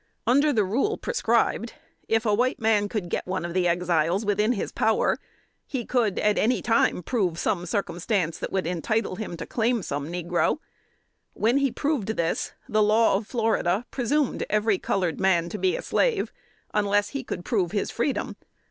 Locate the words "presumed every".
13.91-14.79